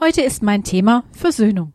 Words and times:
Heute 0.00 0.22
ist 0.22 0.44
mein 0.44 0.62
Thema 0.62 1.02
Versöhnung. 1.10 1.72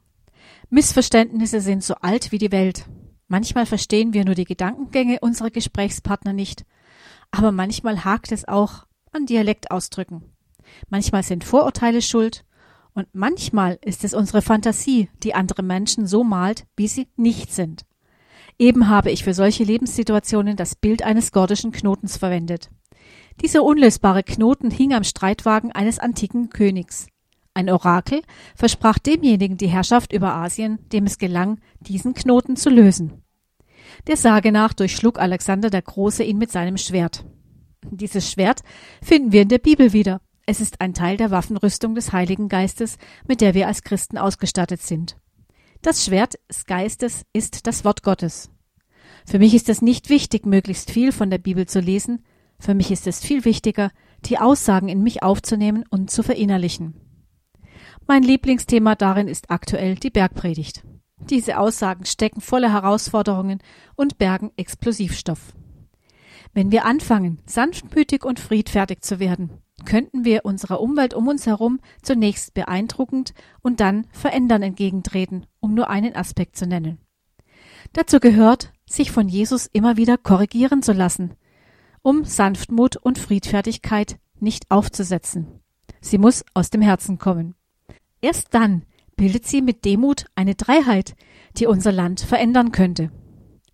Missverständnisse 0.69 1.59
sind 1.59 1.83
so 1.83 1.95
alt 1.95 2.31
wie 2.31 2.37
die 2.37 2.53
Welt. 2.53 2.85
Manchmal 3.27 3.65
verstehen 3.65 4.13
wir 4.13 4.23
nur 4.23 4.33
die 4.33 4.45
Gedankengänge 4.45 5.19
unserer 5.19 5.49
Gesprächspartner 5.49 6.31
nicht, 6.31 6.63
aber 7.31 7.51
manchmal 7.51 8.05
hakt 8.05 8.31
es 8.31 8.47
auch 8.47 8.85
an 9.11 9.25
Dialektausdrücken. 9.25 10.23
Manchmal 10.89 11.23
sind 11.23 11.43
Vorurteile 11.43 12.01
schuld 12.01 12.45
und 12.93 13.07
manchmal 13.11 13.77
ist 13.83 14.05
es 14.05 14.13
unsere 14.13 14.41
Fantasie, 14.41 15.09
die 15.21 15.35
andere 15.35 15.61
Menschen 15.61 16.07
so 16.07 16.23
malt, 16.23 16.65
wie 16.77 16.87
sie 16.87 17.09
nicht 17.17 17.53
sind. 17.53 17.85
Eben 18.57 18.87
habe 18.87 19.11
ich 19.11 19.25
für 19.25 19.33
solche 19.33 19.65
Lebenssituationen 19.65 20.55
das 20.55 20.75
Bild 20.75 21.03
eines 21.03 21.33
gordischen 21.33 21.73
Knotens 21.73 22.15
verwendet. 22.15 22.69
Dieser 23.41 23.63
unlösbare 23.63 24.23
Knoten 24.23 24.71
hing 24.71 24.93
am 24.93 25.03
Streitwagen 25.03 25.73
eines 25.73 25.99
antiken 25.99 26.47
Königs. 26.49 27.07
Ein 27.55 27.69
Orakel 27.69 28.21
versprach 28.55 28.97
demjenigen 28.97 29.57
die 29.57 29.67
Herrschaft 29.67 30.11
über 30.11 30.33
Asien, 30.33 30.79
dem 30.91 31.05
es 31.05 31.19
gelang, 31.19 31.59
diesen 31.79 32.15
Knoten 32.15 32.55
zu 32.55 32.69
lösen. 32.69 33.23
Der 34.07 34.17
Sage 34.17 34.51
nach 34.51 34.73
durchschlug 34.73 35.19
Alexander 35.19 35.69
der 35.69 35.83
Große 35.83 36.23
ihn 36.23 36.39
mit 36.39 36.51
seinem 36.51 36.77
Schwert. 36.77 37.25
Dieses 37.91 38.31
Schwert 38.31 38.61
finden 39.03 39.31
wir 39.31 39.43
in 39.43 39.49
der 39.49 39.59
Bibel 39.59 39.93
wieder. 39.93 40.21
Es 40.45 40.61
ist 40.61 40.81
ein 40.81 40.93
Teil 40.93 41.15
der 41.17 41.31
Waffenrüstung 41.31 41.95
des 41.95 42.11
Heiligen 42.11 42.49
Geistes, 42.49 42.97
mit 43.27 43.39
der 43.39 43.53
wir 43.53 43.67
als 43.67 43.83
Christen 43.83 44.17
ausgestattet 44.17 44.81
sind. 44.81 45.15
Das 45.81 46.03
Schwert 46.05 46.39
des 46.49 46.65
Geistes 46.65 47.23
ist 47.33 47.67
das 47.67 47.85
Wort 47.85 48.03
Gottes. 48.03 48.49
Für 49.25 49.37
mich 49.37 49.53
ist 49.53 49.69
es 49.69 49.81
nicht 49.81 50.09
wichtig, 50.09 50.45
möglichst 50.45 50.91
viel 50.91 51.11
von 51.11 51.29
der 51.29 51.37
Bibel 51.37 51.67
zu 51.67 51.79
lesen. 51.79 52.25
Für 52.59 52.73
mich 52.73 52.89
ist 52.89 53.05
es 53.05 53.19
viel 53.19 53.45
wichtiger, 53.45 53.91
die 54.25 54.39
Aussagen 54.39 54.89
in 54.89 55.03
mich 55.03 55.23
aufzunehmen 55.23 55.85
und 55.89 56.09
zu 56.09 56.23
verinnerlichen. 56.23 56.95
Mein 58.05 58.23
Lieblingsthema 58.23 58.95
darin 58.95 59.29
ist 59.29 59.49
aktuell 59.49 59.95
die 59.95 60.09
Bergpredigt. 60.09 60.83
Diese 61.29 61.57
Aussagen 61.57 62.05
stecken 62.05 62.41
voller 62.41 62.73
Herausforderungen 62.73 63.59
und 63.95 64.17
bergen 64.17 64.51
Explosivstoff. 64.57 65.53
Wenn 66.53 66.71
wir 66.71 66.85
anfangen, 66.85 67.39
sanftmütig 67.45 68.25
und 68.25 68.41
friedfertig 68.41 69.01
zu 69.01 69.19
werden, 69.19 69.51
könnten 69.85 70.25
wir 70.25 70.43
unserer 70.43 70.81
Umwelt 70.81 71.13
um 71.13 71.29
uns 71.29 71.47
herum 71.47 71.79
zunächst 72.01 72.53
beeindruckend 72.53 73.33
und 73.61 73.79
dann 73.79 74.05
verändern 74.11 74.63
entgegentreten, 74.63 75.45
um 75.61 75.73
nur 75.73 75.89
einen 75.89 76.15
Aspekt 76.15 76.57
zu 76.57 76.67
nennen. 76.67 76.99
Dazu 77.93 78.19
gehört, 78.19 78.73
sich 78.85 79.11
von 79.11 79.29
Jesus 79.29 79.67
immer 79.71 79.95
wieder 79.97 80.17
korrigieren 80.17 80.83
zu 80.83 80.91
lassen, 80.91 81.35
um 82.01 82.25
Sanftmut 82.25 82.97
und 82.97 83.17
Friedfertigkeit 83.17 84.19
nicht 84.39 84.69
aufzusetzen. 84.69 85.61
Sie 86.01 86.17
muss 86.17 86.43
aus 86.53 86.69
dem 86.69 86.81
Herzen 86.81 87.17
kommen. 87.17 87.55
Erst 88.23 88.53
dann 88.53 88.83
bildet 89.17 89.45
sie 89.45 89.61
mit 89.61 89.83
Demut 89.83 90.27
eine 90.33 90.55
Dreiheit, 90.55 91.13
die 91.57 91.67
unser 91.67 91.91
Land 91.91 92.21
verändern 92.21 92.71
könnte. 92.71 93.11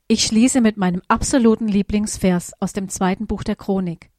Ich 0.08 0.25
schließe 0.25 0.59
mit 0.59 0.75
meinem 0.75 1.03
absoluten 1.08 1.67
Lieblingsvers 1.67 2.53
aus 2.59 2.73
dem 2.73 2.89
zweiten 2.89 3.27
Buch 3.27 3.44
der 3.44 3.55
Chronik. 3.55 4.09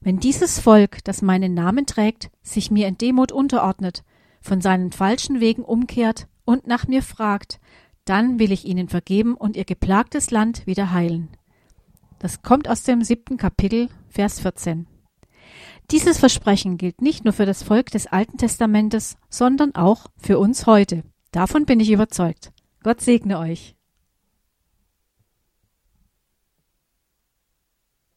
Wenn 0.00 0.18
dieses 0.18 0.58
Volk, 0.58 1.04
das 1.04 1.22
meinen 1.22 1.54
Namen 1.54 1.86
trägt, 1.86 2.32
sich 2.42 2.72
mir 2.72 2.88
in 2.88 2.98
Demut 2.98 3.30
unterordnet, 3.30 4.02
von 4.40 4.60
seinen 4.60 4.90
falschen 4.90 5.38
Wegen 5.38 5.62
umkehrt 5.62 6.26
und 6.44 6.66
nach 6.66 6.88
mir 6.88 7.02
fragt, 7.02 7.60
dann 8.04 8.40
will 8.40 8.50
ich 8.50 8.64
ihnen 8.64 8.88
vergeben 8.88 9.34
und 9.34 9.56
ihr 9.56 9.64
geplagtes 9.64 10.32
Land 10.32 10.66
wieder 10.66 10.90
heilen. 10.90 11.28
Das 12.18 12.42
kommt 12.42 12.68
aus 12.68 12.82
dem 12.82 13.04
siebten 13.04 13.36
Kapitel, 13.36 13.88
Vers 14.08 14.40
14. 14.40 14.88
Dieses 15.90 16.18
Versprechen 16.18 16.78
gilt 16.78 17.02
nicht 17.02 17.24
nur 17.24 17.32
für 17.32 17.46
das 17.46 17.62
Volk 17.62 17.90
des 17.90 18.06
Alten 18.06 18.38
Testamentes, 18.38 19.16
sondern 19.28 19.74
auch 19.74 20.06
für 20.16 20.38
uns 20.38 20.66
heute. 20.66 21.02
Davon 21.30 21.66
bin 21.66 21.80
ich 21.80 21.90
überzeugt. 21.90 22.52
Gott 22.82 23.00
segne 23.00 23.38
euch. 23.38 23.74